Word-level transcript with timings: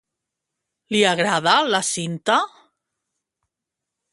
Li 0.95 1.01
agrada 1.09 1.53
la 1.75 1.81
Cinta? 1.91 2.39